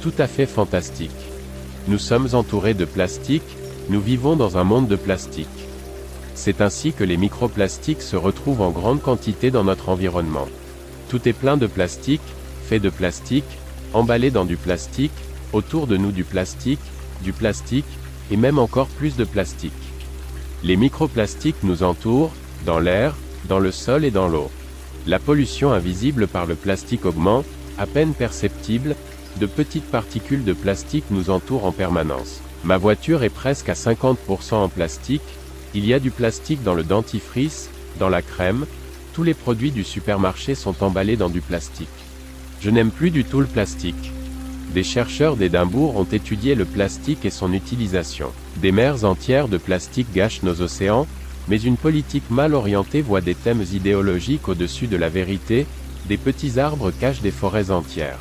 tout 0.00 0.12
à 0.18 0.26
fait 0.26 0.46
fantastiques. 0.46 1.10
Nous 1.88 1.98
sommes 1.98 2.28
entourés 2.32 2.74
de 2.74 2.84
plastique, 2.84 3.56
nous 3.88 4.00
vivons 4.00 4.36
dans 4.36 4.56
un 4.56 4.64
monde 4.64 4.88
de 4.88 4.96
plastique. 4.96 5.48
C'est 6.34 6.60
ainsi 6.60 6.92
que 6.92 7.04
les 7.04 7.16
microplastiques 7.16 8.02
se 8.02 8.16
retrouvent 8.16 8.62
en 8.62 8.70
grande 8.70 9.02
quantité 9.02 9.50
dans 9.50 9.64
notre 9.64 9.90
environnement. 9.90 10.48
Tout 11.08 11.28
est 11.28 11.34
plein 11.34 11.56
de 11.56 11.66
plastique, 11.66 12.22
fait 12.66 12.78
de 12.78 12.88
plastique, 12.88 13.58
emballé 13.92 14.30
dans 14.30 14.44
du 14.44 14.56
plastique, 14.56 15.12
autour 15.52 15.86
de 15.86 15.96
nous 15.96 16.12
du 16.12 16.24
plastique, 16.24 16.80
du 17.22 17.32
plastique, 17.32 17.84
et 18.30 18.36
même 18.36 18.58
encore 18.58 18.86
plus 18.86 19.16
de 19.16 19.24
plastique. 19.24 19.72
Les 20.62 20.76
microplastiques 20.76 21.62
nous 21.62 21.82
entourent, 21.82 22.32
dans 22.64 22.78
l'air, 22.78 23.16
dans 23.48 23.58
le 23.58 23.72
sol 23.72 24.04
et 24.04 24.10
dans 24.10 24.28
l'eau. 24.28 24.50
La 25.06 25.18
pollution 25.18 25.72
invisible 25.72 26.26
par 26.26 26.46
le 26.46 26.54
plastique 26.54 27.04
augmente, 27.04 27.46
à 27.78 27.86
peine 27.86 28.12
perceptible, 28.12 28.94
de 29.38 29.46
petites 29.46 29.90
particules 29.90 30.44
de 30.44 30.52
plastique 30.52 31.04
nous 31.10 31.30
entourent 31.30 31.64
en 31.64 31.72
permanence. 31.72 32.40
Ma 32.64 32.76
voiture 32.76 33.22
est 33.22 33.30
presque 33.30 33.68
à 33.68 33.74
50% 33.74 34.54
en 34.54 34.68
plastique, 34.68 35.22
il 35.74 35.86
y 35.86 35.94
a 35.94 36.00
du 36.00 36.10
plastique 36.10 36.62
dans 36.62 36.74
le 36.74 36.82
dentifrice, 36.82 37.70
dans 37.98 38.08
la 38.08 38.22
crème, 38.22 38.66
tous 39.12 39.22
les 39.22 39.34
produits 39.34 39.70
du 39.70 39.84
supermarché 39.84 40.54
sont 40.54 40.82
emballés 40.82 41.16
dans 41.16 41.28
du 41.28 41.40
plastique. 41.40 41.88
Je 42.60 42.70
n'aime 42.70 42.90
plus 42.90 43.10
du 43.10 43.24
tout 43.24 43.40
le 43.40 43.46
plastique. 43.46 44.12
Des 44.74 44.84
chercheurs 44.84 45.36
d'Édimbourg 45.36 45.96
ont 45.96 46.04
étudié 46.04 46.54
le 46.54 46.64
plastique 46.64 47.24
et 47.24 47.30
son 47.30 47.52
utilisation. 47.52 48.30
Des 48.58 48.72
mers 48.72 49.04
entières 49.04 49.48
de 49.48 49.58
plastique 49.58 50.12
gâchent 50.14 50.42
nos 50.42 50.60
océans, 50.60 51.06
mais 51.48 51.60
une 51.60 51.76
politique 51.76 52.30
mal 52.30 52.54
orientée 52.54 53.02
voit 53.02 53.20
des 53.20 53.34
thèmes 53.34 53.64
idéologiques 53.72 54.48
au-dessus 54.48 54.86
de 54.86 54.96
la 54.96 55.08
vérité, 55.08 55.66
des 56.06 56.16
petits 56.16 56.60
arbres 56.60 56.92
cachent 56.92 57.22
des 57.22 57.32
forêts 57.32 57.70
entières. 57.70 58.18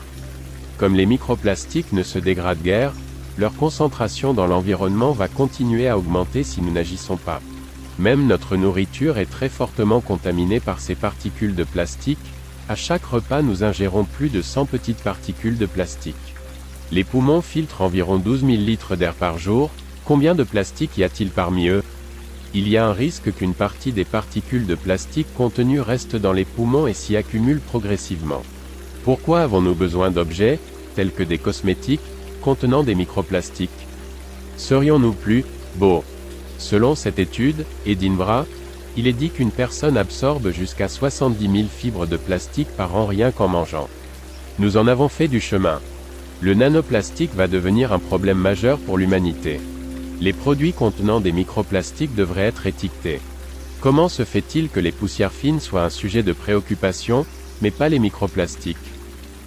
Comme 0.79 0.95
les 0.95 1.05
microplastiques 1.05 1.91
ne 1.91 2.03
se 2.03 2.19
dégradent 2.19 2.63
guère, 2.63 2.93
leur 3.37 3.53
concentration 3.53 4.33
dans 4.33 4.47
l'environnement 4.47 5.11
va 5.11 5.27
continuer 5.27 5.89
à 5.89 5.97
augmenter 5.97 6.43
si 6.43 6.61
nous 6.61 6.71
n'agissons 6.71 7.17
pas. 7.17 7.41
Même 7.99 8.27
notre 8.27 8.55
nourriture 8.55 9.17
est 9.17 9.29
très 9.29 9.49
fortement 9.49 9.99
contaminée 9.99 10.61
par 10.61 10.79
ces 10.79 10.95
particules 10.95 11.53
de 11.53 11.65
plastique, 11.65 12.17
à 12.69 12.75
chaque 12.75 13.03
repas 13.03 13.41
nous 13.41 13.65
ingérons 13.65 14.05
plus 14.05 14.29
de 14.29 14.41
100 14.41 14.67
petites 14.67 15.03
particules 15.03 15.57
de 15.57 15.65
plastique. 15.65 16.15
Les 16.93 17.03
poumons 17.03 17.41
filtrent 17.41 17.81
environ 17.81 18.17
12 18.17 18.45
000 18.45 18.51
litres 18.53 18.95
d'air 18.95 19.15
par 19.15 19.37
jour, 19.37 19.71
combien 20.05 20.33
de 20.33 20.43
plastique 20.43 20.97
y 20.97 21.03
a-t-il 21.03 21.29
parmi 21.29 21.67
eux? 21.67 21.83
Il 22.53 22.69
y 22.69 22.77
a 22.77 22.87
un 22.87 22.93
risque 22.93 23.33
qu'une 23.33 23.53
partie 23.53 23.91
des 23.91 24.05
particules 24.05 24.65
de 24.65 24.75
plastique 24.75 25.27
contenues 25.35 25.81
reste 25.81 26.15
dans 26.15 26.33
les 26.33 26.45
poumons 26.45 26.87
et 26.87 26.93
s'y 26.93 27.17
accumule 27.17 27.59
progressivement. 27.59 28.43
Pourquoi 29.03 29.41
avons-nous 29.41 29.75
besoin 29.75 30.11
d'objets, 30.11 30.59
tels 30.95 31.11
que 31.11 31.23
des 31.23 31.37
cosmétiques, 31.37 32.01
contenant 32.41 32.83
des 32.83 32.95
microplastiques? 32.95 33.69
Serions-nous 34.57 35.13
plus 35.13 35.45
beaux? 35.75 36.03
Selon 36.57 36.95
cette 36.95 37.19
étude, 37.19 37.65
Edinburgh, 37.85 38.45
il 38.97 39.07
est 39.07 39.13
dit 39.13 39.29
qu'une 39.29 39.51
personne 39.51 39.97
absorbe 39.97 40.51
jusqu'à 40.51 40.89
70 40.89 41.49
000 41.49 41.67
fibres 41.69 42.05
de 42.05 42.17
plastique 42.17 42.67
par 42.75 42.95
an 42.95 43.05
rien 43.05 43.31
qu'en 43.31 43.47
mangeant. 43.47 43.87
Nous 44.59 44.75
en 44.75 44.87
avons 44.87 45.07
fait 45.07 45.29
du 45.29 45.39
chemin. 45.39 45.79
Le 46.41 46.53
nanoplastique 46.53 47.33
va 47.33 47.47
devenir 47.47 47.93
un 47.93 47.99
problème 47.99 48.37
majeur 48.37 48.77
pour 48.79 48.97
l'humanité. 48.97 49.61
Les 50.19 50.33
produits 50.33 50.73
contenant 50.73 51.21
des 51.21 51.31
microplastiques 51.31 52.15
devraient 52.15 52.47
être 52.47 52.67
étiquetés. 52.67 53.21
Comment 53.79 54.09
se 54.09 54.25
fait-il 54.25 54.67
que 54.67 54.81
les 54.81 54.91
poussières 54.91 55.31
fines 55.31 55.61
soient 55.61 55.85
un 55.85 55.89
sujet 55.89 56.23
de 56.23 56.33
préoccupation, 56.33 57.25
mais 57.61 57.71
pas 57.71 57.89
les 57.89 57.99
microplastiques 57.99 58.77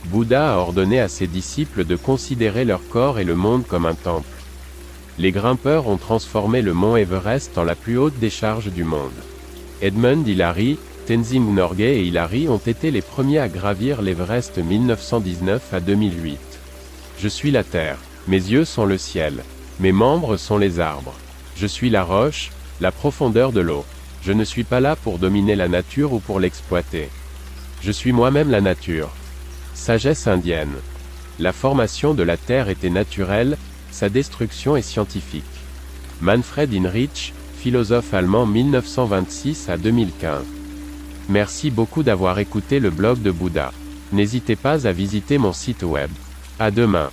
Bouddha 0.07 0.55
a 0.55 0.57
ordonné 0.57 1.01
à 1.01 1.09
ses 1.09 1.27
disciples 1.27 1.85
de 1.85 1.97
considérer 1.97 2.65
leur 2.65 2.87
corps 2.89 3.19
et 3.19 3.25
le 3.25 3.37
monde 3.37 3.65
comme 3.67 3.87
un 3.87 3.95
temple. 3.95 4.27
Les 5.19 5.31
grimpeurs 5.31 5.87
ont 5.89 5.97
transformé 5.97 6.63
le 6.63 6.75
mont 6.75 6.97
Everest 6.97 7.57
en 7.57 7.65
la 7.65 7.75
plus 7.75 7.99
haute 7.99 8.19
décharge 8.19 8.73
du 8.73 8.83
monde. 8.85 9.13
Edmund 9.81 10.27
Hillary, 10.27 10.79
Tenzing 11.07 11.55
Norgay 11.55 12.01
et 12.01 12.05
Hillary 12.05 12.49
ont 12.49 12.59
été 12.59 12.91
les 12.91 13.03
premiers 13.03 13.39
à 13.39 13.49
gravir 13.49 14.03
l'Everest 14.03 14.59
1919 14.59 15.75
à 15.75 15.81
2008. 15.81 16.39
Je 17.19 17.29
suis 17.29 17.51
la 17.51 17.65
terre. 17.65 17.99
Mes 18.29 18.37
yeux 18.37 18.65
sont 18.65 18.85
le 18.85 18.99
ciel. 18.99 19.43
Mes 19.81 19.93
membres 19.93 20.37
sont 20.37 20.59
les 20.59 20.81
arbres. 20.81 21.15
Je 21.57 21.67
suis 21.67 21.91
la 21.91 22.05
roche, 22.05 22.51
la 22.81 22.93
profondeur 22.93 23.53
de 23.53 23.61
l'eau. 23.61 23.85
Je 24.23 24.33
ne 24.33 24.45
suis 24.45 24.65
pas 24.65 24.81
là 24.81 24.97
pour 24.97 25.19
dominer 25.19 25.57
la 25.57 25.69
nature 25.69 26.13
ou 26.13 26.21
pour 26.21 26.39
l'exploiter. 26.39 27.09
Je 27.83 27.91
suis 27.91 28.13
moi-même 28.13 28.51
la 28.51 28.61
nature. 28.61 29.11
Sagesse 29.75 30.29
indienne. 30.29 30.75
La 31.41 31.53
formation 31.53 32.15
de 32.15 32.23
la 32.23 32.37
Terre 32.37 32.69
était 32.69 32.91
naturelle, 32.91 33.59
sa 33.91 34.09
destruction 34.09 34.77
est 34.77 34.83
scientifique. 34.83 35.45
Manfred 36.21 36.73
Heinrich, 36.73 37.35
philosophe 37.57 38.15
allemand 38.15 38.47
1926 38.47 39.69
à 39.69 39.77
2015. 39.77 40.45
Merci 41.29 41.71
beaucoup 41.71 42.05
d'avoir 42.05 42.39
écouté 42.39 42.79
le 42.79 42.91
blog 42.91 43.21
de 43.21 43.33
Bouddha. 43.33 43.73
N'hésitez 44.13 44.57
pas 44.57 44.87
à 44.87 44.93
visiter 44.93 45.39
mon 45.39 45.53
site 45.53 45.83
web. 45.83 46.11
À 46.61 46.71
demain. 46.71 47.11